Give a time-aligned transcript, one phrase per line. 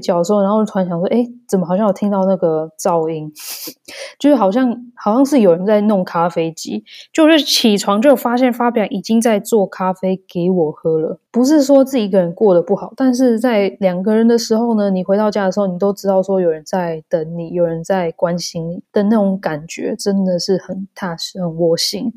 [0.00, 3.30] 觉的时候，然后突然想说，哎，怎么好像有听到那个噪音？
[4.18, 6.82] 就是好像好像是有人在弄咖啡机。
[7.12, 11.18] 就是起床就发现发表已经在做咖啡给我喝了。
[11.30, 22.12] 不是说自己一个人过得不好，但是在两个人的时候呢，你回到家的时候，你都知道说有人在等你，有人在关心你的那种感觉，真的是很踏实、很窝心。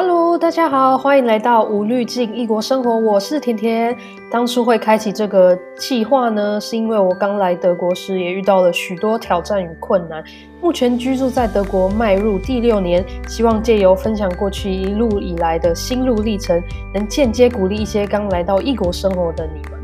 [0.00, 2.96] Hello，大家好，欢迎来到无滤镜异国生活。
[2.96, 3.96] 我是甜甜。
[4.30, 10.22] 当初会开启这个计划呢，是因为我刚来德国时也遇到了许多挑战与困难。
[10.60, 16.62] 目前居住在德国迈入第六年，希望借由分享过去一路以来的心路历程，
[16.94, 19.77] 能间接鼓励一些刚来到异国生活的你们。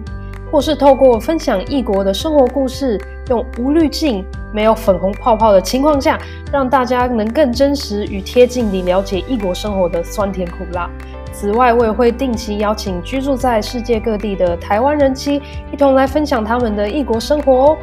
[0.54, 2.96] 或是透过分享异国的生活故事，
[3.28, 6.16] 用无滤镜、没有粉红泡泡的情况下，
[6.52, 10.88] 让大家能更真实与贴近地了解异国生活的酸甜苦辣。
[11.32, 17.76] 此外，我也会定期邀请居住在世界各地的台湾人妻，一同来分享他们的异国生活哦。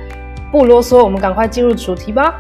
[0.50, 2.34] 不啰嗦，我们赶快进入主题吧。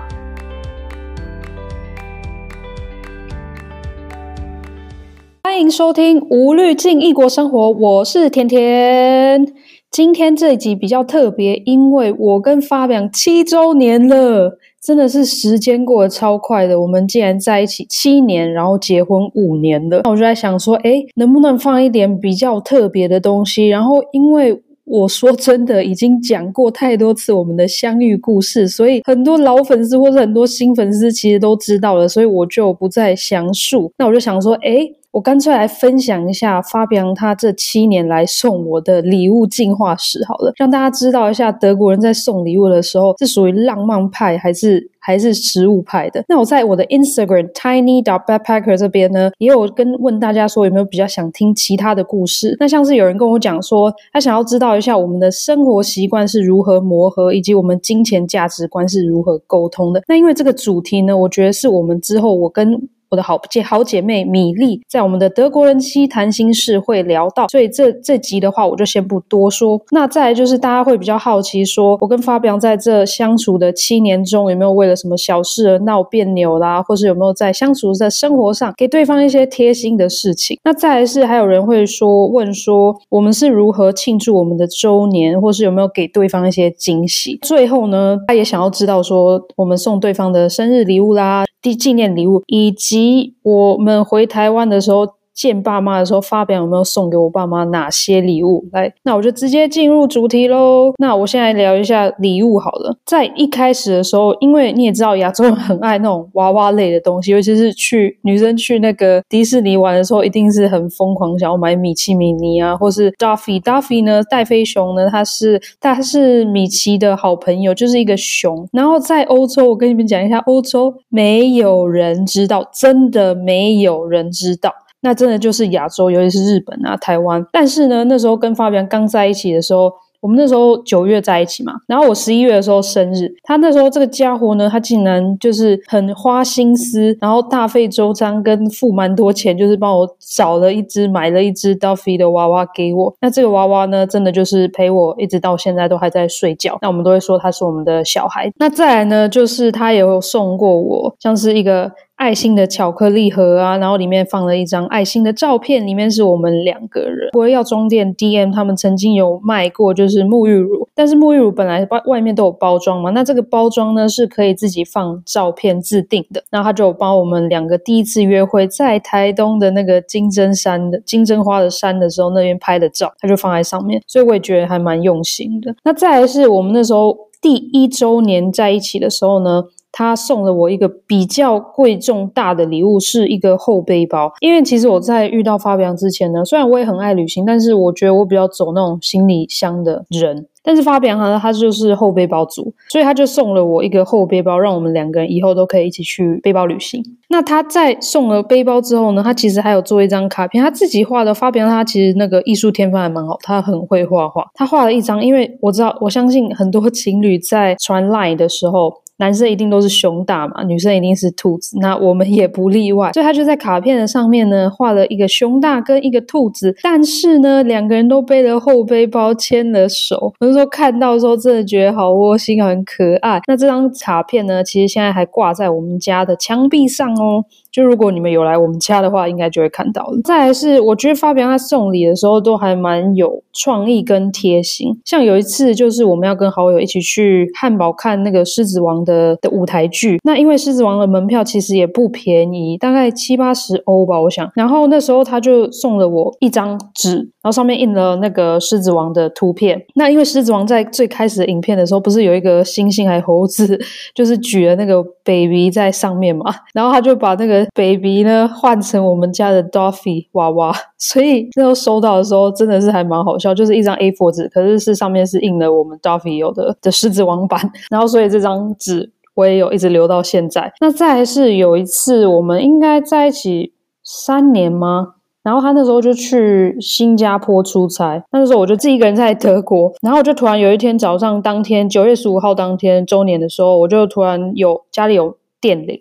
[5.44, 9.46] 欢迎收听无滤镜异国生活，我是甜甜。
[9.92, 16.80] 今天这集比较特别，因为我跟发表七周年了，真的是时间过得超快的。
[16.80, 20.00] 我们竟然在一起七年，然后结婚五年了。
[20.06, 23.67] 那我就在想说，诶，能不能放一点比较特别的东西？
[23.67, 33.92] 然后，因为我说真的已经讲过太多次我们的相遇故事，所以很多老粉丝或者很多新粉丝其实都知道了，所以我就不再详述。
[33.97, 46.23] 那我就想说，诶我干脆来分享一下发表他这七年来送我的礼物进化史好了，让大家知道一下德国人在送礼物的时候是属于浪漫派还是还是实物派的。
[46.30, 52.56] 那我在我的 Instagram tiny dot backpacker 这边呢，也有跟问大家说有没有比较想听其他的故事。
[52.59, 60.02] 那像是有人跟我讲说，他想要知道一下我们的生活习惯是如何磨合，以及我们金钱价值观是如何沟通的。
[60.08, 69.78] 那因为这个主题呢，我觉得是我们之后我跟我的好姐好姐妹米粒在我们的德国人妻谈心事会聊到，所以这这集的话我就先不多说。
[69.92, 80.58] 那再来就是大家会比较好奇说，我跟发表在这相处的七年中，有没有为了什么小事而闹别扭啦，或是有没有在相处在生活上给对方一些贴心的事情？
[80.64, 87.38] 那再来是还有人会说问说，我们是如何庆祝我们的周年，或是有没有给对方一些惊喜？
[87.42, 91.44] 最后呢，他也想要知道说，我们送对方的生日礼物啦。
[91.62, 95.21] 的纪念礼物，以及我们回台湾的时候。
[95.41, 98.63] 见爸妈的时候，发表有没有送给我爸妈哪些礼物？
[98.74, 100.94] 来，那我就直接进入主题喽。
[101.00, 102.96] 那我现在聊一下礼物好了。
[103.03, 113.59] 在一开始的时候，因为你也知道，亚洲人很爱那种娃娃类的东西，尤其是去女生去那个迪士尼玩的时候，一定是很疯狂，想要买米奇米妮啊，或是 Duffy。
[113.59, 118.69] Duffy 呢，戴飞熊呢，它是它是米奇的好朋友，就是一个熊。
[118.72, 124.72] 然后在欧洲，我跟你们讲一下，欧洲没有人知道，真的没有人知道。
[125.01, 127.45] 那真的就是亚洲，尤其是日本啊、台湾。
[127.51, 143.16] 但是呢，那时候跟发表刚在一起的时候，我们那时候九月在一起嘛，然后我十一月的时候生日，他那时候这个家伙呢，他竟然就是很花心思，然后大费周章跟付蛮多钱，就是帮我找了一只、买了一只 Duffy 的娃娃给我。
[143.19, 146.78] 那这个娃娃呢，真的就是陪我一直到现在都还在睡觉。
[146.83, 148.51] 那我们都会说他是我们的小孩。
[148.57, 151.91] 那再来呢，就是他也有送过我，像是一个。
[152.22, 157.32] 爱心的巧克力盒啊，然后里面放了一张爱心的照片，里面是我们两个人。
[157.32, 166.44] 国药妆店 DM 他们曾经有卖过，就是沐浴乳，但是沐浴乳本来外外面都有包装嘛，那这个包装呢是可以自己放照片自订的。
[166.52, 175.74] 然后他就帮我们两个第一次约会在台东的那个金针山的金针花的山的时候，那边拍的照，他就放在上面，所以我也觉得还蛮用心的。
[175.84, 179.64] 那再来是我们那时候第一周年在一起的时候呢。
[179.91, 184.31] 他送了我一个比较贵重大的礼物，是一个后背包。
[184.40, 190.48] 因为其实我在遇到发表之前呢，虽然我也很爱旅行，但是我觉得我比较走那种行李箱的人。
[190.63, 197.04] 但是发表呢，他就是后背包族，所以他就送了我一个后背包，让我们两个人以后都可以一起去背包旅行。
[197.30, 201.33] 那他在送了背包之后呢，他其实还有做一张卡片，他自己画的。
[201.33, 204.45] 发表他其实那个艺术天分还蛮好，他很会画画。
[204.54, 209.01] 他画了一张，因为我知道，我相信很多情侣在传 LINE 的时候。
[209.21, 213.12] 男生一定都是熊大嘛，女生一定是兔子，那我们也不例外。
[213.13, 220.33] 所以他就在卡片的上面呢，画了一个熊大跟一个兔子，但是呢，两个人都背了后背包，牵了手。
[220.39, 223.39] 我是说看到的时候，真的觉得好窝心，很可爱。
[223.47, 227.45] 那这张卡片呢，其实现在还挂在我们家的墙壁上哦。
[227.71, 230.19] 就如果你们有来我们家的话，应该就会看到了。
[230.23, 235.00] 再来是，我觉得发表他送礼的时候都还蛮有创意跟贴心。
[235.06, 240.19] 像有一次，就是我们要跟好友一起去汉堡看那个《狮子王》的的舞台剧。
[240.23, 244.50] 那因为《狮子王》的门票其实也不便宜，大概七八十欧吧，我想。
[244.53, 249.81] 然后那时候他就送了我一张纸，然后上面印了那个《狮子王》的图片。
[249.95, 253.79] 那因为《狮子王》在最开始的影片的时候，不是有一个猩猩还猴子，
[254.13, 267.60] 就是举了那个 baby 在上面嘛，然后他就把那个 baby 呢换成我们家的 Duffy 娃娃， 所以那时候收到的时候真的是还蛮好笑，就是一张 A4 纸，可是是上面是印了我们 Duffy 有的的狮子王版，
[267.90, 270.72] 然后所以这张纸我也有一直留到现在。
[270.80, 273.74] 那再来是有一次我们应该在一起
[274.04, 275.16] 三年吗？
[275.44, 286.00] 然后他那时候就去新加坡出差，那个时候我就自己一个人在德国，然后我就突然有一天早上，当天九月十五号当天周年的时候，我就突然有家里有电铃，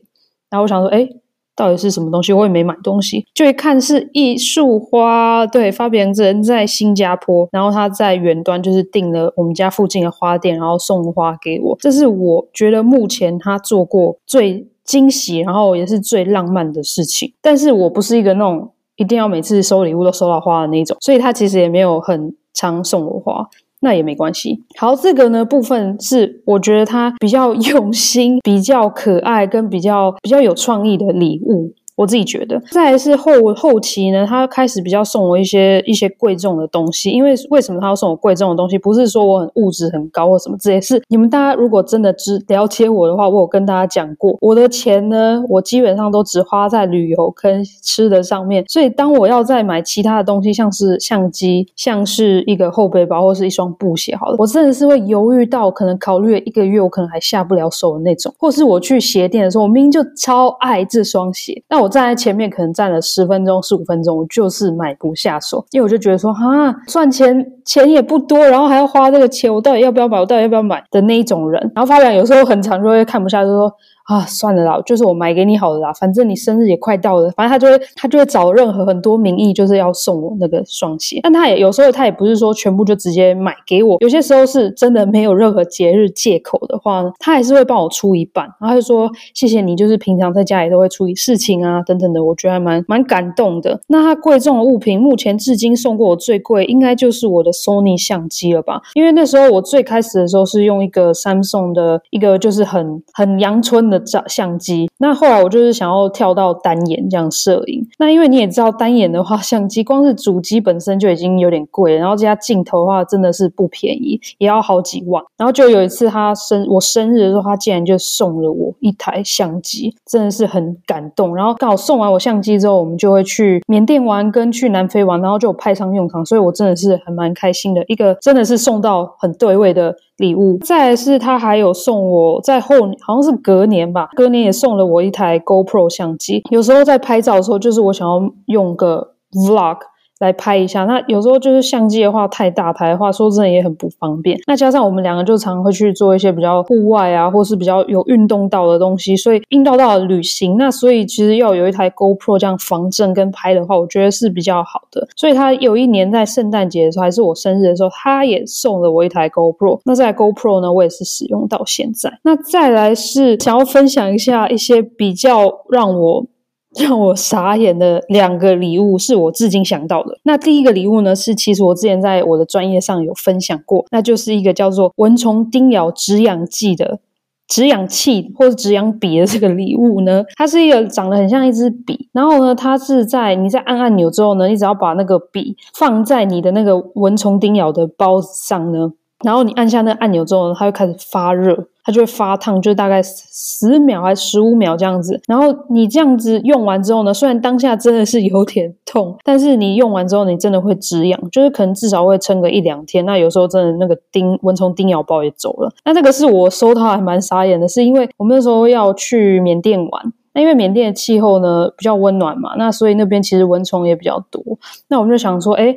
[0.51, 1.09] 然后我想说，哎，
[1.57, 2.33] 到底是什么东西？
[2.33, 17.33] 我也没买东西，就一看是一束花，对，发别人在新加坡，然后他在远端就是订了我们家附近的花店，然后送花给我，这是我觉得目前他做过最惊喜，然后也是最浪漫的事情。
[17.41, 18.71] 但是我不是一个那种。
[18.97, 23.49] 一定要每次收礼物都收到花的那种，所以他其实也没有很常送我花，
[23.81, 24.63] 那也没关系。
[24.77, 31.73] 好，这个呢部分是我觉得他比较用心、比较可爱跟比较比较有创意的礼物。
[31.97, 37.11] 我自己觉得，再是后后期呢，他开始比较送我一些一些贵重的东西。
[37.11, 38.79] 因为为什么他要送我贵重的东西？
[38.79, 48.65] 不是说我很物质很高或什么之类，是你们大家如果真的知了解我的话，我有跟大家讲过，我的钱呢，我基本上都只花在旅游跟吃的上面。
[48.67, 58.35] 所以当我要再买其他的东西，像是相机，像是一个后背包或是一双布鞋，好了，我真的是会犹豫到可能考虑了一个月，我可能还下不了手的那种。
[58.39, 61.90] 或是我去鞋店的时候，我明明就超爱这双鞋，那我。
[61.91, 70.19] 站在前面可能站了十分钟、十五分钟，我就是买不下手，因为我就觉得说，哈，赚钱钱也不多，然后还要花这个钱，我到底要不要买？
[70.19, 71.61] 我到底要不要买的那一种人。
[71.73, 73.73] 然后发表有时候很常就会看不下，就说。
[74.07, 81.21] 啊，算了啦，就是我买给你好了啦，反正你生日也快到了，反正他就会他就会找任何很多名义，就是要送我那个双鞋。
[81.23, 93.81] 但他也有时候他也不是说全部就直接买给我，有些时候是真的没有任何节日借口的话呢，他还是会帮我出一半，然后他就说谢谢你，就是平常在家里都会处理事情啊等等的，我觉得还蛮蛮感动的。
[93.87, 98.83] 那他贵重的物品，目前至今送过我最贵，应该就是我的 Sony 相机了吧？
[98.95, 104.01] 因为那时候我最开始的时候是用一个 Samsung 的一个就是很很阳春的。
[104.11, 107.87] 照相机，那后来我就是想要跳到单眼这样摄影。
[107.99, 115.23] 那因为你也知道，单眼的话，相机光是主机本身就已经有点贵，然后加镜头的话真的是不便宜，也要好几万。
[115.37, 121.37] 然后就有一次他生我生日的时候，他竟然就送了我一台相机，真的是很感动。
[121.37, 127.85] 然后刚好送完我相机之后，我们就会去缅甸玩，跟去南非玩，然后就派上用场，所以我真的是还蛮开心的。
[127.89, 130.59] 一个真的是送到很对位的礼物。
[130.59, 136.43] 再来是他还有送我在后好像是隔年吧，隔年也送了我一台 GoPro 相机。
[136.51, 139.79] 有时候在拍照的时候，就是我想要用个 Vlog。
[140.21, 144.39] 来拍一下，那有时候就是相机的话太大台的话，说真的也很不方便。
[144.47, 155.09] 那加上我们两个就常会去做一些比较户外啊，或是比较有运动到的东西，所以运动到的旅行，那所以其实要有一台 GoPro 这样防震跟拍的话，我觉得是比较好的。
[155.17, 159.81] 所以他有一年在圣诞节的时候，还是我生日的时候，他也送了我一台 GoPro。
[159.87, 162.13] 那这台 GoPro 呢，我也是使用到现在。
[162.25, 166.27] 那再来是想要分享一下一些比较让我。
[166.79, 170.19] 让我傻眼的两个礼物是我至今想到的。
[170.23, 177.01] 那第一个礼物呢，是其实我之前在我的专业上有分享过，那就是一个叫做蚊虫叮咬止痒剂的
[177.49, 180.23] 止痒器或者止痒笔的这个礼物呢。
[180.37, 188.93] 它是一个长得很像一支笔，然后呢，它是在你在按按钮之后呢，你只要把那个笔放在你的那个蚊虫叮咬的包子上呢，
[189.25, 191.67] 然后你按下那个按钮之后呢，它会开始发热。
[191.91, 195.21] 就会发烫，就大概十秒还是十五秒这样子。
[195.27, 203.05] 然后你这样子用完之后呢，虽然当下真的是有点痛，但是你用完之后，你真的会止痒，就是可能至少会撑个一两天。
[203.05, 205.73] 那有时候真的那个叮蚊虫叮咬包也走了。
[205.85, 214.43] 那这个是我收到还蛮傻眼的，是因为我们那时候要去缅甸玩，那因为缅甸的气候呢比较温暖嘛，那所以那边其实蚊虫也比较多。
[214.89, 215.77] 那我们就想说，哎。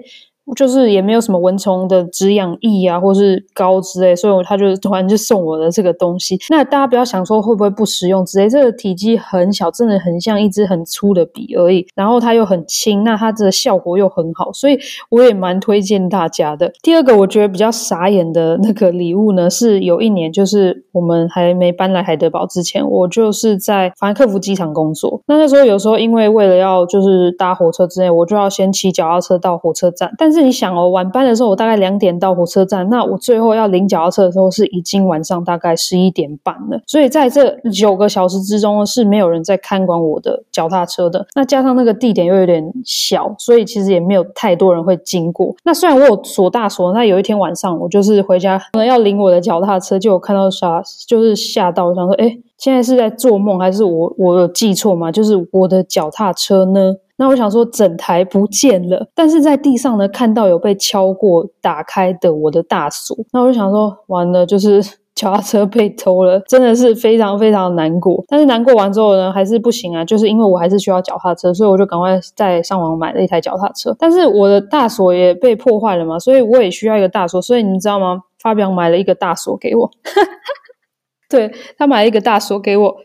[0.56, 6.38] 就是也没有什么蚊虫的止痒液啊，或是膏之类，所以他就突然就送我的这个东西。
[6.50, 11.88] 那大家不要想说会不会不实用之类，这个体积很小，真的很像一支很粗的笔而已。
[11.96, 14.78] 然后它又很轻，那它的效果又很好，所以
[15.10, 16.72] 我也蛮推荐大家的。
[16.82, 25.22] 第二个我觉得比较傻眼的那个礼物呢，是有一年就是我们还没搬来海德堡之前，我就是在法兰克福机场工作。
[25.28, 36.82] 那那时候有时候因为为了要就是搭火车之类，我就要先骑脚踏车到火车站，但是你想哦，晚班的时候我大概两点到火车站，那我最后要领脚踏车的时候是已经晚上大概十一点半了。
[36.88, 41.26] 所以在这九个小时之中是没有人在看管我的脚踏车的。
[41.36, 45.56] 那加上那个地点又有点小，所以其实也没有太多人会经过。
[45.64, 55.12] 那虽然我有锁大锁，那有一天晚上我就是回家可能要领我的脚踏车，就有看到啥，就是吓到，想说，哎，现在是在做梦还是我我有记错吗？
[55.12, 56.96] 就是我的脚踏车呢？
[57.16, 63.16] 那我想说，整台不见了，但是在地上呢，看到有被敲过、打开的我的大锁。
[63.32, 64.82] 那我就想说，完了，就是
[65.14, 68.24] 脚踏车被偷了，真的是非常非常难过。
[68.28, 73.96] 但是难过完之后呢，还是不行啊，就是因为我还是需要脚踏车，所以我就赶快再上网买了一台脚踏车。
[74.00, 77.40] 但是我的大锁也被破坏了嘛，所以我也需要一个大锁。
[77.40, 78.24] 所以你知道吗？
[78.42, 79.90] 发表买了一个大锁给我，
[81.30, 82.96] 对，他买了一个大锁给我。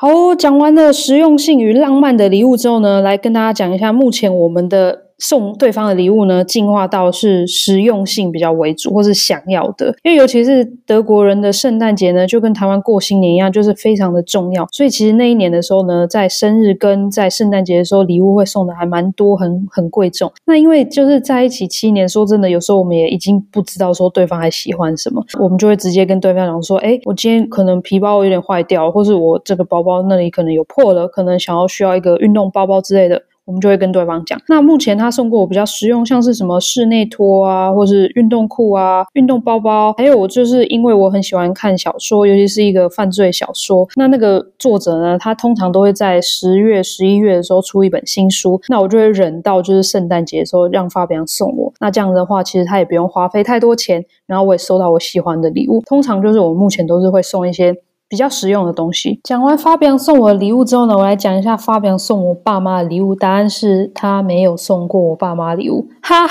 [0.00, 5.07] 好，讲完了实用性与浪漫的礼物之后呢，来跟大家讲一下目前我们的。
[5.18, 9.94] 送对方的礼物呢，进化到是实用性比较为主，或是想要的。
[10.02, 14.66] 因为尤其是德国人的圣诞节呢，就跟台湾过新年一样，就是非常的重要。
[14.72, 20.32] 所以其实那一年的时候呢，在生日跟在圣诞节的时候，礼物会送的还蛮多，很很贵重。
[20.44, 57.74] 那因为就是在一起七年，说真的，有时候我们也已经不知道说对方还喜欢什么，我们就会直接跟对方讲说：“哎，我今天可能皮包有点坏掉，或是我这个包包那里可能有破了，可能想要需要一个运动包包之类的。”我们就会跟对方讲，那目前他送过我比较实用，像是什么室内拖啊，或是运动裤啊、运动包包，还有我就是因为我很喜欢看小说，尤其是一个犯罪小说，那那个作者呢，他通常都会在十月、十一月的时候出一本新书，那我就会忍到就是圣诞节的时候让发表送我，那这样的话，其实他也不用花费太多钱，然后我也收到我喜欢的礼物，通常就是我目前都是会送一些。
[58.08, 59.20] 比较实用的东西。
[59.22, 63.14] 讲完发表送我的礼物之后呢，我来讲一下发表送我爸妈的礼物。
[63.14, 65.88] 答案是他没有送过我爸妈礼物。
[66.02, 66.26] 哈，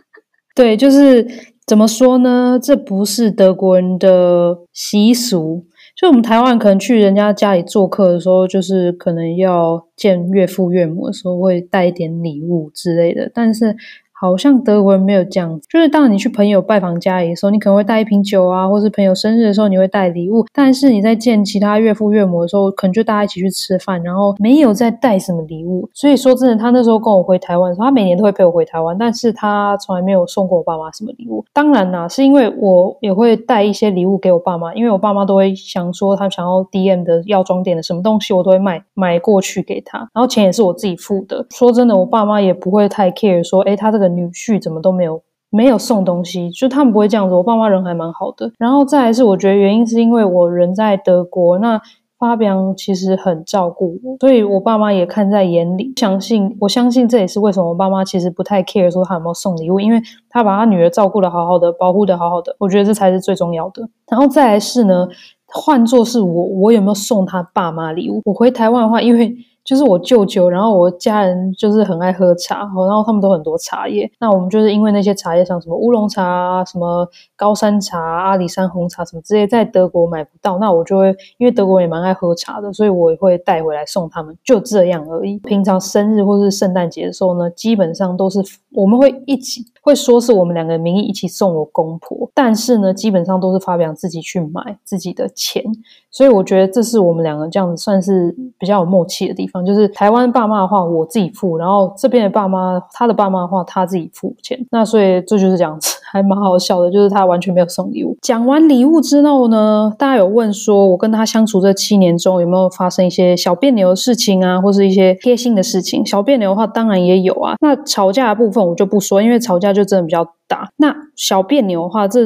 [0.56, 1.26] 对，就是
[1.66, 2.58] 怎么说呢？
[2.62, 5.66] 这不是德国人的习俗。
[5.96, 13.30] 就我们台湾可能去人家家里做客的时候，就是可能要见岳父岳母的时候，会带一点礼物之类的。
[13.34, 13.76] 但是。
[14.20, 20.44] 好像德国人没有这样子，就是当你去朋友拜访家里的时候，你可能会带一瓶酒啊，或是朋友生日的时候你会带礼物。
[20.52, 25.88] 但是你在见其他岳父岳母的时候，可能就大家一起去吃饭，然后没有再带什么礼物。
[25.94, 31.44] 所以说真的，他那时候跟我回台湾的时候，他每年都会陪我回台湾，但是他从来没有送过我爸妈什么礼物。
[31.52, 41.46] 当然啦，是因为我也会带一些礼物给我爸妈，因为我爸妈都会想说他想要 DM 的药妆店的什么东西，我都会买买过去给他，然后钱也是我自己付的。
[41.50, 44.07] 说真的，我爸妈也不会太 care 说，诶，他这个。
[44.08, 47.34] 女婿怎么都没有没有送东西，就他们不会这样子。
[47.34, 48.52] 我爸妈人还蛮好的。
[48.58, 51.80] 然后再来是，我觉得原因是因为我人在德国，那
[52.18, 55.92] 发表其实很照顾我，所以我爸妈也看在眼里。
[55.96, 62.54] 相信我相信这也是为什么我爸妈其实不太 care 说他有没有送礼物，因为他把他女儿照顾得好好的，保护得好好的。
[62.58, 63.88] 我觉得这才是最重要的。
[64.10, 65.08] 然后再来是呢，
[65.46, 68.20] 换作是我，我有没有送他爸妈礼物？
[68.24, 69.34] 我回台湾的话，因为。
[69.68, 74.10] 就是我舅舅，然后我家人就是很爱喝茶，然后他们都很多茶叶。
[74.18, 77.06] 那我们就是因为那些茶叶，像什么乌龙茶啊、什么
[77.36, 80.56] 高山茶、阿里山红茶什么之类，在德国买不到。
[80.56, 85.36] 那我就会，因为德国人也蛮爱喝茶的，所以我也会带回来送他们，就这样而已。
[85.40, 88.40] 平常生日或是圣诞节的时候呢，基本上都是
[88.72, 95.62] 我们会一起，会说是我们两个名义一起送我公婆，但是呢，基本上都是发表自己去买自己的钱。
[96.10, 99.57] 所以我觉得这是我们两个这样子算是比较有默契的地方。
[99.64, 104.58] 就是台湾爸妈的话，我自己付，然后这边的爸妈，他的爸妈的话，他自己付钱。
[104.70, 106.90] 那所以这就是这样子， 还蛮好笑的。
[106.90, 108.16] 就是他完全没有送礼物。
[108.22, 116.04] 讲完礼物之后呢，大家有问说，我跟他相处这七年中有没有发生一些小别扭的事情啊，或是一些贴心的事情？
[116.06, 117.54] 小别扭的话，当然也有啊。
[117.60, 120.68] 那吵架的部分我就不说，因为吵架就真的比较大。
[120.76, 122.20] 那小别扭的话，这。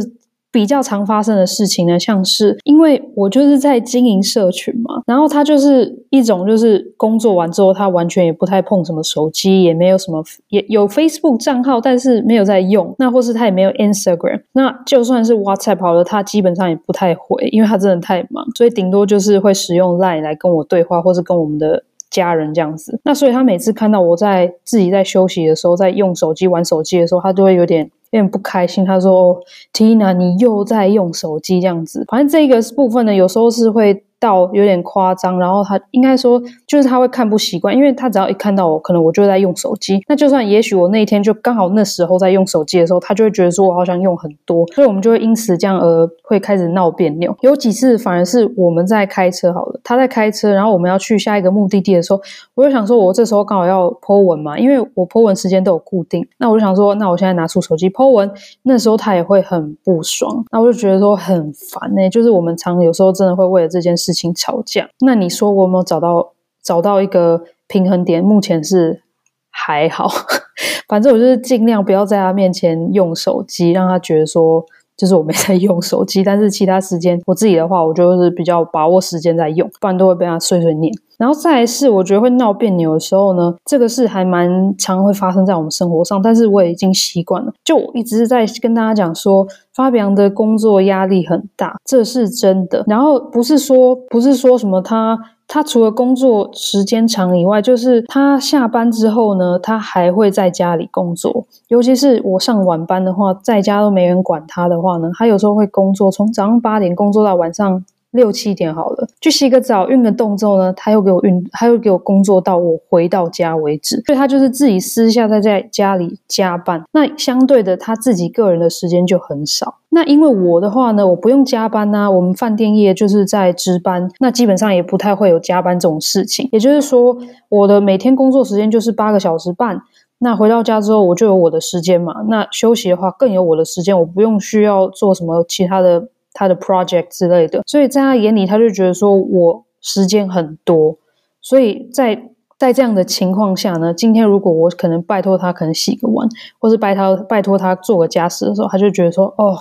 [0.52, 12.94] 比较常发生的事情呢，像是因为我就是在经营社群嘛，然后他就是一种就是工作完之后，他完全也不太碰什么手机，也没有什么，也有 Facebook 账号，但是没有在用。
[12.98, 21.84] 那或是他也没有 Instagram，那就算是 WhatsApp 好了，他基本上也不太回，因为他真的太忙，所以顶多就是会使用 Line 来跟我对话，或是跟我们的。
[22.12, 23.00] 家人这样子。
[23.04, 28.84] 那所以他每次看到我在自己在休息的时候，在用手机玩手机的时候，他就会有点有点不开心。
[28.84, 29.38] 他说
[29.74, 34.04] ：“Tina，你又在用手机这样子。”反正这个部分呢，有时候是会。
[34.22, 40.00] 到有点夸张，然后他应该说就是他会看不习惯，因为他只要一看到我，可能我就在用手机。
[40.06, 47.36] 那就算也许我那一天就刚好那时候在用手机的时候，他就会觉得说我好像用很多，所以我们就会因此这样而会开始闹别扭。
[47.40, 52.20] 有几次反而是我们在开车好了，他在开车，然后我们要去下一个目的地的时候，
[52.54, 58.30] 我就想说我这时候刚好要 po 文嘛，因为我 po 文时间都有固定，那我就想说，那我现在拿出手机 po 文，
[58.62, 64.88] 那时候他也会很不爽，那我就觉得说很烦呢、就是我们常有时候真的会为了这件事情吵架。
[65.00, 68.22] 那你说我有没有找到找到一个平衡点？
[68.22, 69.02] 目前是
[69.50, 70.08] 还好，
[70.88, 74.64] 反正我就是尽量不要在他面前用手机，让他觉得说
[74.96, 76.22] 就是我没在用手机。
[76.22, 80.92] 但是其他时间我自己的话，我就是比较把握时间在用，不然都会被他碎碎念。
[81.22, 87.52] 然后再来是，我觉得会闹别扭的时候呢，这个是还蛮常会发生在我们生活上，但是我已经习惯了。
[87.64, 92.82] 就我一直是在跟大家讲说，发表的工作压力很大，这是真的。
[92.88, 101.46] 然后不是说不是说什么他他除了工作时间长以外，就是他下班之后呢，他还会在家里工作。
[101.68, 107.84] 尤其是我上晚班的话，在家都没人管他的话呢，他有时候会工作，从早上八点工作到晚上。
[108.12, 114.02] 六七点好了，去洗个澡，运个动之后呢，他又给我运，他又给我工作到我回到家为止。
[114.06, 116.84] 所以他就是自己私下在在家里加班。
[116.92, 119.76] 那相对的，他自己个人的时间就很少。
[119.88, 126.48] 那因为我的话呢，我不用加班呐、我们饭店业就是在值班，那基本上也不太会有加班这种事情。
[126.52, 127.16] 也就是说，
[127.48, 129.80] 我的每天工作时间就是八个小时半。
[130.18, 132.14] 那回到家之后，我就有我的时间嘛。
[132.28, 136.08] 那休息的话，更有我的时间，我不用需要做什么其他的。
[136.34, 140.98] 他的 project 之类的，所以在他眼里，他就觉得说我时间很多，
[141.40, 142.28] 所以在。
[142.62, 146.28] 在这样的情况下呢，今天如果我可能拜托他，可能洗个碗，
[146.60, 149.58] 或是拜托拜托他做个家事的时候，他就觉得说：“哦，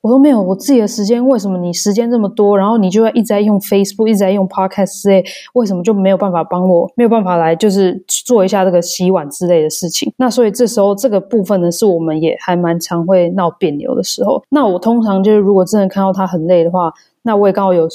[0.00, 2.58] 我都没有我自己的时间，为什么你时间这么多？
[2.58, 10.12] 然后你就要一直在用 Facebook，一直在用 Podcast 之类，为什么就没有办法帮我，没有办法来就是做一下这个洗碗之类的事情？
[10.16, 14.42] 那所以这时候这个部分呢，是我们也还蛮常会闹别扭的时候。
[14.48, 16.92] 那我通常就是如果真的看到他很累的话，
[17.22, 17.88] 那我也刚好有。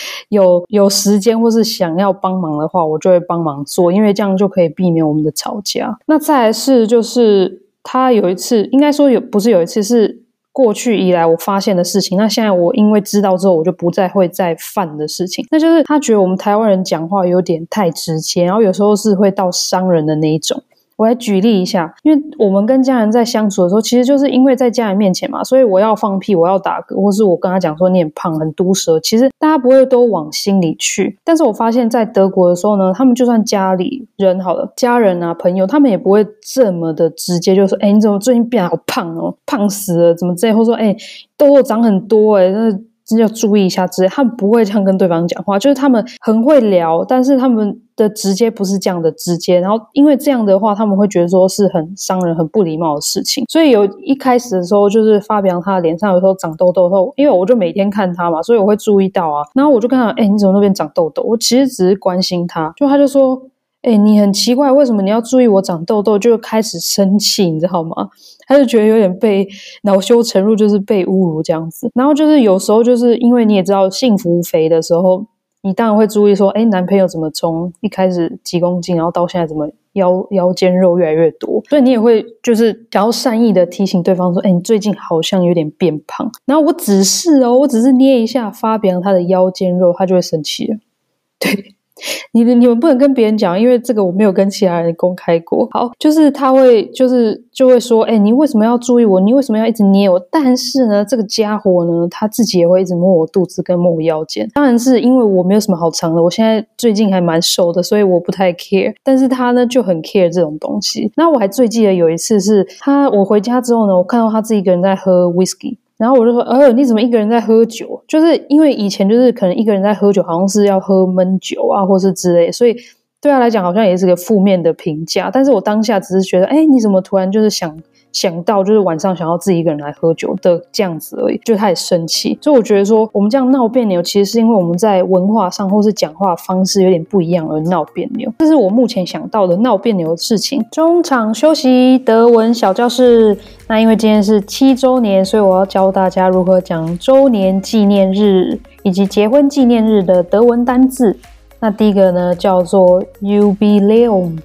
[0.30, 5.98] 有有时间或是想要帮忙的话，我就会帮忙做，因为这样就可以避免我们的吵架。
[6.06, 12.18] 那再来是，就是他有一次，应该说有不是有一次，是过去以来我发现的事情。
[12.18, 15.46] 那现在我因为知道之后，我就不再会再犯的事情。
[15.50, 20.62] 那就是他觉得我们台湾人讲话有点太直接，然后有时候是会到伤人的那一种。
[20.98, 31.16] 我来举例一下，因为我们跟家人在相处的时候，其实就是因为在家人面前嘛，所以我要放屁，我要打嗝，或是我跟他讲说你很胖、很毒舌，其实大家不会都往心里去。
[31.24, 40.96] 但是我发现，在德国的时候呢，他们就算家里人好了，家人啊、朋友，他们也不会这么的直接，就说：“哎，你怎么最近变好胖哦，胖死了，怎么这？”或说：“哎，
[41.36, 42.76] 痘痘长很多，哎，那。”
[43.16, 49.60] 要注意一下之类，他们不会这样跟对方讲话，就是他们很会聊，但是他们的直接不是这样的直接。
[49.60, 53.44] 然后因为这样的话，他们会觉得说是很伤人、很不礼貌的事情。
[53.50, 59.42] 所以有一开始的时候，就是发表他脸上有时候长痘痘的时候，因为我就每天看他嘛，所以我会注意到啊。
[59.54, 61.22] 然后我就跟他，哎、你怎么那边长痘痘？
[61.24, 63.42] 我其实只是关心他，就他就说。
[63.82, 66.18] 哎、你很奇怪，为什么你要注意我长痘痘？
[66.18, 68.08] 就开始生气，你知道吗？
[68.48, 69.46] 他就觉得有点被
[69.84, 71.88] 恼羞成怒，就是被侮辱这样子。
[71.94, 75.24] 然后就是有时候就是因为你也知道，幸福肥的时候，
[75.62, 81.62] 你当然会注意说，哎、男朋友怎么从一开始几公斤，然后到现在怎么腰腰间肉越来越多？
[81.68, 86.30] 所以你也会就是想要善意的提醒对方说，哎、你最近好像有点变胖。
[86.46, 90.76] 然后我只是哦，我只是捏一下发表他的腰间肉，他就会生气了。
[91.40, 91.77] 对。
[92.32, 95.68] 你的你们不能跟别人讲，因为这个我没有跟其他人公开过。
[95.70, 99.20] 好，就是他会就是就会说，哎，你为什么要注意我？
[99.20, 100.18] 你为什么要一直捏我？
[100.30, 104.48] 但是呢，这个家伙呢，他自己也会一直摸我肚子跟摸我腰间。
[104.54, 108.94] 当然是因为我没有什么好藏的，我现在最近还蛮瘦的，所以我不太 care。
[109.02, 111.10] 但是他呢就很 care 这种东西。
[111.16, 115.76] 那我还最记得有一次是他，我回家之后呢，我看到他自己一个人在喝 whisky。
[115.98, 118.02] 然后我就说：“呃，你怎么一个人在喝酒？
[118.08, 122.74] 就是因为以前就是可能一个人在喝酒，好像是要喝闷酒啊，或是之类，所以
[123.20, 125.28] 对他来讲好像也是个负面的评价。
[125.30, 127.76] 但是我当下只是觉得，哎，你怎么突然就是想？”
[128.18, 132.36] 想到就是晚上想要自己一个人来喝酒的这样子而已，就他也生气。
[132.42, 138.28] 所以我觉得说我们这样闹别扭，其实是因为我们在文化上或是讲话方式有点不一样而闹别扭。
[138.40, 140.64] 这是我目前想到的闹别扭的事情。
[140.72, 143.38] 中场休息，德文小教室。
[143.68, 151.16] 那因为今天是七周年，所以我要教大家如何讲周年纪念日以及结婚纪念日的德文单字。
[151.60, 154.36] 那第一个呢叫做 u b i l e u m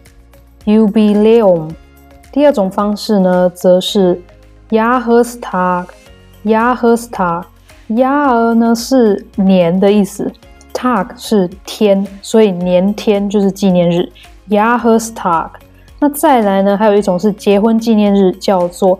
[0.65, 1.69] u b i l e u m。
[2.33, 4.21] 第二种方式呢则是
[4.69, 7.43] Jahrestag，Jahrestag。
[7.89, 10.33] Jahr 呢是年的意思
[10.73, 14.11] ，Tag 是天，所以年天就是纪念日
[14.49, 15.49] ，Jahrestag。
[15.99, 18.99] 那再来呢，还有一种是结婚纪念日，叫做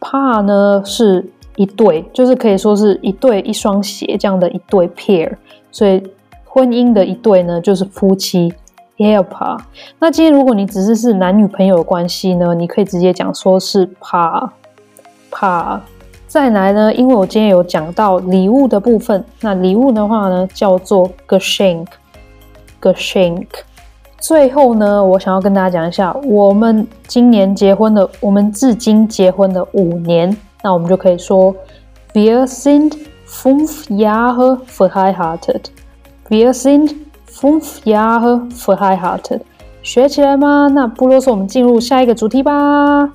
[0.00, 5.34] ，pa 呢是一对，就是可以说是一对一双鞋这样的一对 pair，
[5.72, 6.00] 所以
[6.44, 8.54] 婚姻的一对呢就是夫妻。
[8.96, 9.56] e h p a
[9.98, 15.80] 那今天如果你只是是男女朋友的关系呢，你可以直接讲说是 pa，pa。
[16.30, 23.48] 再来呢，因为我今天有讲到礼物的部分，那礼物的话呢叫做 Geschenk，Geschenk。
[24.20, 31.52] 最后呢，我想要跟大家讲一下，我们今年结婚的，我们至今结婚的五年，那我们就可以说
[32.14, 36.94] Wir sind fünf Jahre verheiratet，Wir sind
[37.28, 39.40] Fünf Jahre verheiratet，
[39.82, 40.68] 学起来吗？
[40.72, 43.10] 那不啰嗦，我们进入下一个主题吧。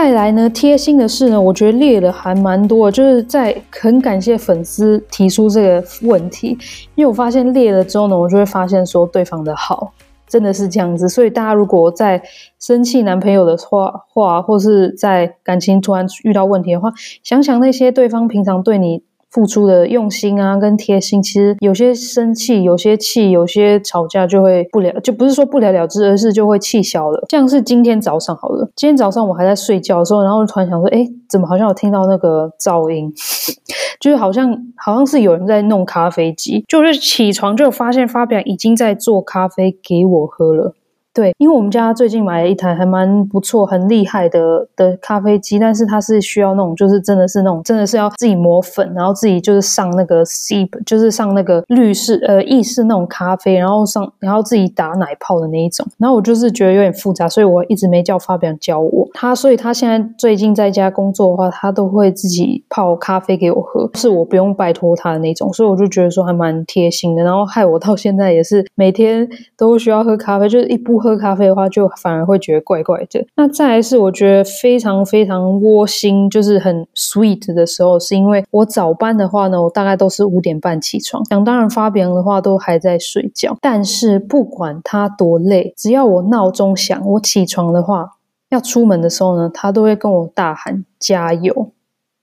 [0.00, 6.56] 再来呢，贴心的是呢，我觉得列的还蛮多，就是在很感谢粉丝提出这个问题，
[6.94, 9.92] 因为我发现列了之后呢，我就会发现说对方的好
[10.28, 12.22] 真的是这样子，所以大家如果在
[12.60, 16.92] 生气男朋友的话话，或是在感情突然遇到问题的话，
[17.24, 19.02] 想想那些对方平常对你。
[19.30, 27.24] 付出的用心啊，跟贴心，其实有些生气，有些气，有些吵架就会不了，就不是说不了了之，而是就会气消了。
[27.28, 33.12] 像是今天早上好了，今天早上我还在睡觉的时候，然后突然想说，哎，怎么好像有听到那个噪音，
[34.00, 40.74] 就是好像好像是有人在弄咖啡机，就是起床就发现发表已经在做咖啡给我喝了。
[41.12, 55.84] 对，因为我们家最近买了一台还蛮不错、很厉害的的咖啡机，但是它是需要那种，就是真的是那种，真的是要自己磨粉，然后自己就是上那个 sip，就是上那个滤式呃意式那种咖啡，然后上然后自己打奶泡的那一种。
[55.98, 67.24] 然后我就是觉得有点复杂，所以我一直没叫发表教我他，所以他现在最近在家工作的话，他都会自己泡咖啡给我喝，是我不用拜托他的那种，所以我就觉得说还蛮贴心的。
[67.24, 71.18] 然后害我到现在也是每天都需要喝咖啡，就是一不喝。
[71.18, 73.26] 咖啡的话，就反而会觉得怪怪的。
[73.34, 81.24] 那再来是我觉得非常非常窝心，就是很 sweet 的时候，是因为我早班的话呢，我大概都是五点半起床。
[81.24, 83.56] 想当然，发别人的话都还在睡觉。
[83.60, 88.10] 但是不管他多累，只要我闹钟响，我起床的话，
[88.50, 91.72] 要出门的时候呢，他都会跟我大喊加油。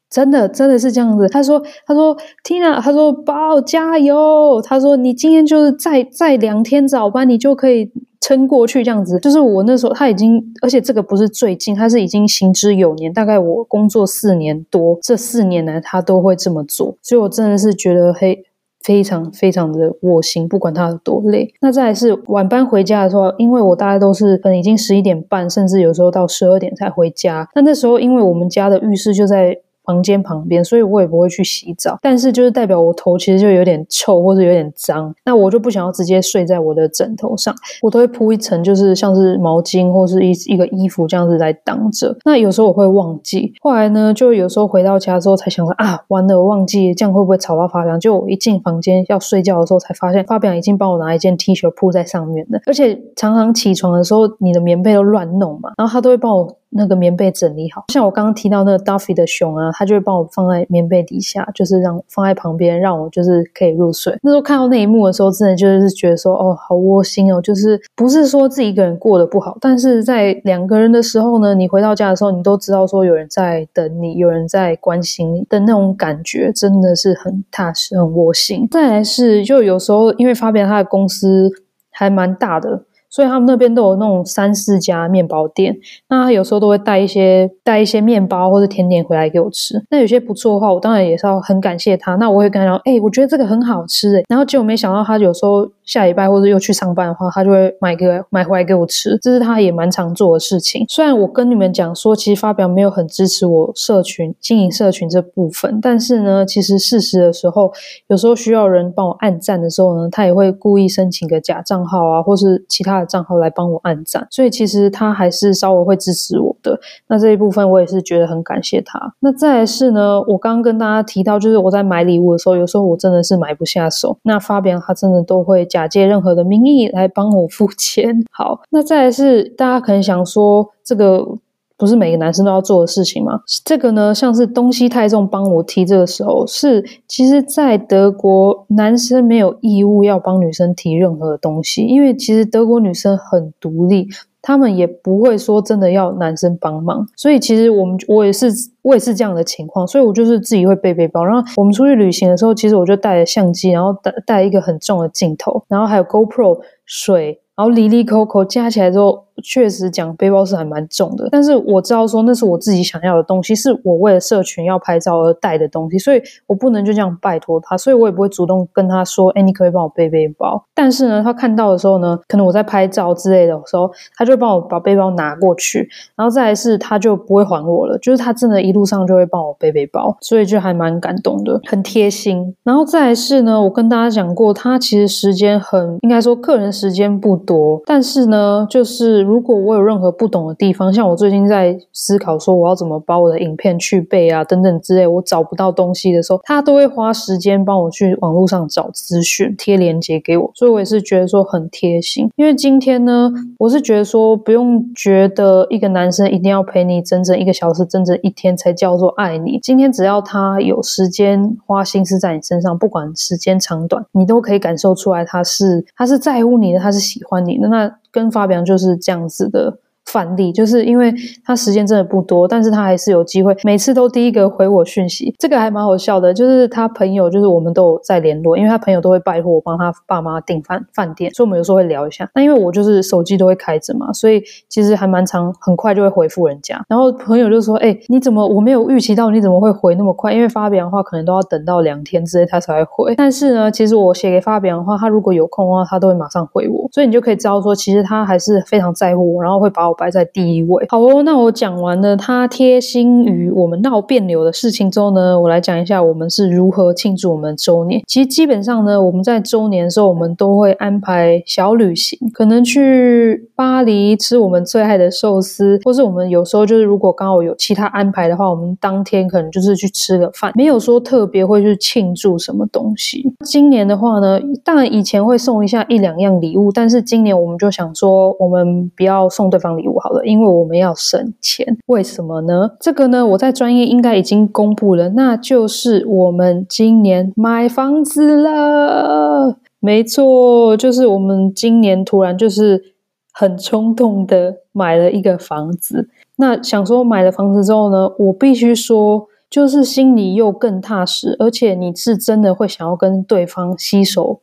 [0.09, 1.27] 真的，真的是这样子。
[1.27, 4.61] 他说：“他说，Tina，他说，宝加油。
[4.63, 7.91] 他说，你今天就是再再两天早班，你就可以。”
[8.25, 18.43] 撑过去这样子，就是我那时候他已经，而且这个不是最近，他是已经行之有年，大概我工作四年多，这四年来他都会这么做，所以我真的是觉得嘿，
[18.83, 21.53] 非常非常的窝心，不管他有多累。
[21.61, 29.59] 那再来是晚班回家的时候，因为我大概都是可能已经十一点半，甚至有时候到十二点才回家，那那时候因为我们家的浴室就在。
[29.85, 31.97] 房间旁边，所以我也不会去洗澡。
[32.01, 42.15] 但是就是代表我头其实就有点臭或者有点脏，那我就不想要直接睡在我的枕头上，我都会铺一层，就是像是毛巾或是一一个衣服这样子来挡着。
[42.25, 47.97] 那有时候我会忘记，后来呢，就有时候回到家之后才想说啊，完了，我忘记这样会不会吵到发表？
[47.97, 56.57] 就我一进房间要睡觉的时候才发现，发表已经帮我拿一件 T 恤铺在上面了，而且常常起床的时候你的棉被都乱弄嘛，然后他都会帮我。
[56.77, 64.17] 那个棉被整理好，像我刚刚提到那个 Duffy 的熊啊，他就会帮我放在棉被底下，就是让放在旁边，让我就是可以入睡。
[64.21, 67.41] 那时候看到那一幕的时候，真的就是觉得说，哦，好窝心哦。
[67.41, 78.67] 就是不是说自己一个人过得不好，但是在两个人的时候呢，你回到家的时候，你都知道说有人在等你，有人在关心你的那种感觉，真的是很踏实、很窝心。
[78.69, 81.49] 再来是，就有时候因为发现他的公司
[81.91, 82.83] 还蛮大的。
[83.15, 85.73] 所以他们那边都有那种三四家面包店，
[86.09, 89.81] 那他有时候都会带一些带一些面包或者甜点回来给我吃。
[89.89, 92.15] 那有些不错的话，我当然也是要很感谢他。
[92.15, 94.23] 那我会跟他讲，哎、我觉得这个很好吃诶。
[94.27, 100.85] 然后结果没想到他有时候下礼拜或者又去上班的话，他就会买个买回来给我吃，这是他也蛮常做的事情。
[100.89, 107.71] 虽然我跟你们讲说，其实发表没有很支持我社群经营社群这部分，但是呢，其实事实的时候，
[108.07, 116.79] 有时候需要人帮我按赞的时候呢，他也会故意申请个假账号啊，或是其他的账号来帮我按赞，所以其实他还是稍微会支持我的。
[117.07, 119.13] 那这一部分我也是觉得很感谢他。
[119.19, 124.17] 那再来是呢，我刚刚跟大家提到，就是我在买礼物的时候，有时候我真的是买不下手。
[124.23, 128.23] 那发表他真的都会假借任何的名义来帮我付钱。
[128.31, 131.37] 好，那再来是大家可能想说，这个
[131.77, 133.41] 不是每个男生都要做的事情吗？
[133.63, 144.07] 这个呢，像是东西太重帮我提这个时候，是其实，在德国男生没有义务要帮女生提任何东西，因为其实德国女生很独立。
[144.47, 148.45] 他们也不会说真的要男生帮忙，所以其实我们我也是
[148.83, 157.41] 我也是这样的情况，所以我就是自己会背背包，然后我们出去旅行的时候，其实我就带着相机，然后带带一个很重的镜头，然后还有 GoPro 水。
[157.57, 161.27] 然后哩哩抠抠加起来之后，确实讲背包是还蛮重的。
[161.31, 182.55] 但是我知道说那是我自己想要的东西，是我为了社群要拍照而带的东西，所以我不能就这样拜托他，所以我也不会主动跟他说：“哎，你可不可以帮我背背包？”但是呢，他看到的时候呢，可能我在拍照之类的时候，他就帮我把背包拿过去，然后再来是他就不会还我了，就是他真的一路上就会帮我背背包，所以就还蛮感动的，很贴心。
[182.63, 202.29] 然后再来是呢，我跟大家讲过，他其实时间很应该说个人时间不多，但是呢，就是如果我有任何不懂的地方，像我最近在思考说我要怎么把我的影片去背啊等等之类，我找不到东西的时候，他都会花时间帮我去网络上找资讯，贴链接给我，所以我也是觉得说很贴心。
[202.35, 209.59] 因为今天呢，我是觉得说不用觉得一个男生一定要陪你整整一个小时，整整一天才叫做爱你。
[209.61, 217.67] 今天只要他有时间花心思在你身上，不管时间长短，你都可以感受出来他是他是在乎你的，他是喜欢你的。
[217.67, 219.77] 那跟发表就是这样子的。
[220.05, 221.13] 范例就是因为
[221.43, 226.33] 他时间真的不多，但是他还是有机会，每次都第一个回我讯息，这个还蛮好笑的。
[226.33, 232.29] 就是他朋友，就是我们都有在联络，因为他朋友都会拜托我帮他爸妈订饭饭店，所以我们有时候会聊一下。
[232.35, 236.79] 那因为我就是手机都会开着嘛，所以其实还蛮常，很快就会回复人家。
[236.87, 240.31] 然后朋友就说：“哎，你怎么我没有预期到你怎么会回那么快？
[240.31, 243.15] 因为发表的话可能都要等到两天之内他才会回。
[243.15, 246.87] 但是呢，其实我写给发表的话，他如果有空的话，他都会马上回我。
[246.91, 250.85] 所以你就可以知道说，其实他还是非常在乎我，然后会把我。”摆在第一位。
[250.89, 258.01] 好哦，那我讲完了他贴心于我们闹别扭的事情之后呢，我来讲一下我们是如何庆祝我们周年。
[258.07, 273.33] 其实基本上呢，我们在周年的时候，我们都会安排小旅行，可能去巴黎吃我们最爱的寿司，或是我们有时候就是如果刚好有其他安排的话，我们当天可能就是去吃个饭，没有说特别会去庆祝什么东西。
[273.45, 282.71] 今年的话呢，当然以前会送一下一两样礼物，但是今年我们就想说，我们不要送对方礼好了，因为我们要省钱，为什么呢？
[282.79, 289.57] 这个呢，我在专业应该已经公布了，那就是我们今年买房子了。
[289.79, 292.95] 没错，就是我们今年突然就是
[293.31, 296.09] 很冲动的买了一个房子。
[296.37, 304.41] 那想说买了房子之后呢，我必须说，就是心里又更踏实，而且你是真的会想要跟对方携手。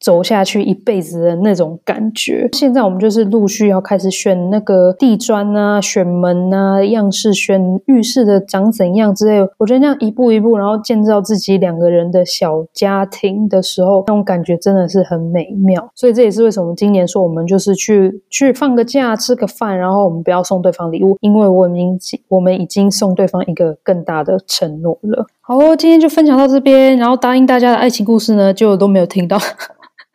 [0.00, 2.48] 走下去一辈子的那种感觉。
[2.52, 9.40] 现在我们就是陆续要开始选那个地砖啊，选门啊，样式，选浴室的长怎样之类。
[9.58, 15.90] 我觉得那样一步一步，然后建造自己两个人的小家庭的时候，那种感觉真的是很美妙。
[15.94, 25.26] 所以这也是为什么今年说我们就是去去放个假，吃个饭，然后我们不要送对方礼物，因为我们已经我们已经送对方一个更大的承诺了。
[25.40, 29.38] 好哦，今天就分享到这边，然后答应大家的爱情故事呢，就都没有听到。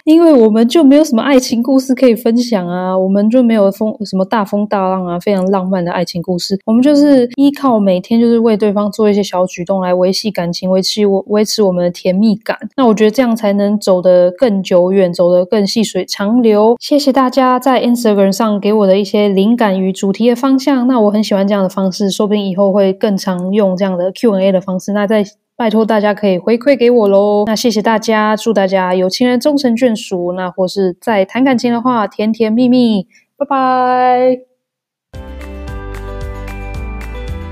[0.03, 6.59] 因为我们就没有什么爱情故事可以分享啊，我们就没有风什么大风大浪啊，非常浪漫的爱情故事。
[6.65, 12.57] 我们就是依靠每天就是为对方做一些小举动来维系感情，维持我维持我们的甜蜜感。
[12.75, 16.75] 那我觉得这样才能走得更久远，走得更细水长流。
[16.79, 20.85] 谢谢大家在 Instagram 上给我的一些灵感与主题的方向。
[20.87, 24.91] 那我很喜欢这样的方式，说不定以后会更常用这样的 Q&A 的方式。
[24.91, 25.23] 那在
[25.63, 34.39] 拜托大家可以回馈给我喽，那谢谢大家，祝大家有情人终成眷属，那或是在谈感情的话，甜甜蜜蜜，拜拜。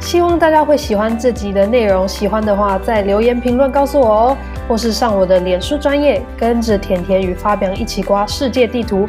[0.02, 9.08] 希望大家会喜欢这集的内容，喜欢的话在留言评论告诉我哦，或是上我的脸书专业，跟着甜甜与发表一起刮世界地图，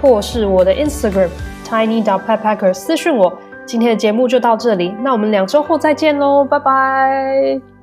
[0.00, 1.28] 或是我的 Instagram
[1.66, 3.36] tiny.petpacker 私讯我。
[3.66, 7.73] 今天的节目就到这里，那我们两周后再见喽，拜拜。